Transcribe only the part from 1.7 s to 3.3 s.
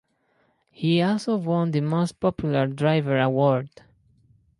Most Popular Driver